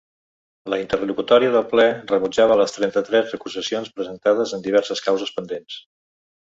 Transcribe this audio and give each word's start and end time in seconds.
La 0.73 0.79
interlocutòria 0.83 1.51
del 1.57 1.67
ple 1.75 1.85
rebutjava 2.13 2.57
les 2.63 2.73
trenta-tres 2.79 3.37
recusacions 3.37 3.93
presentades 4.01 4.59
en 4.59 4.69
diverses 4.71 5.09
causes 5.11 5.37
pendents. 5.39 5.83